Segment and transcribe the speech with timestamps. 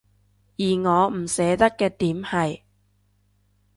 [0.57, 2.61] 而我唔捨得嘅點係